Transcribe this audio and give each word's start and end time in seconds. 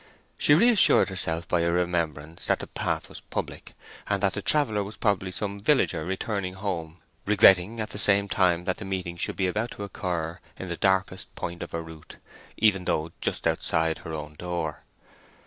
She 0.35 0.55
reassured 0.55 1.09
herself 1.09 1.47
by 1.47 1.59
a 1.59 1.69
remembrance 1.71 2.47
that 2.47 2.57
the 2.57 2.65
path 2.65 3.07
was 3.07 3.21
public, 3.21 3.75
and 4.07 4.23
that 4.23 4.33
the 4.33 4.41
traveller 4.41 4.83
was 4.83 4.97
probably 4.97 5.31
some 5.31 5.61
villager 5.61 6.03
returning 6.03 6.55
home; 6.55 7.01
regretting, 7.27 7.79
at 7.79 7.91
the 7.91 7.99
same 7.99 8.27
time, 8.27 8.65
that 8.65 8.77
the 8.77 8.83
meeting 8.85 9.15
should 9.15 9.35
be 9.35 9.45
about 9.45 9.69
to 9.73 9.83
occur 9.83 10.39
in 10.57 10.69
the 10.69 10.75
darkest 10.75 11.35
point 11.35 11.61
of 11.61 11.73
her 11.73 11.83
route, 11.83 12.15
even 12.57 12.85
though 12.85 13.01
only 13.01 13.11
just 13.21 13.45
outside 13.45 13.99
her 13.99 14.11
own 14.11 14.33
door. 14.39 14.85